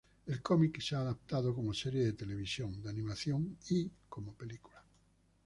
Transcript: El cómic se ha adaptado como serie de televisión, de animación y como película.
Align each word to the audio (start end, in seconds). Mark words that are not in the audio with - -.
El 0.25 0.41
cómic 0.41 0.81
se 0.81 0.95
ha 0.95 1.01
adaptado 1.01 1.53
como 1.53 1.75
serie 1.75 2.03
de 2.03 2.13
televisión, 2.13 2.81
de 2.81 2.89
animación 2.89 3.55
y 3.69 3.87
como 4.09 4.33
película. 4.33 4.81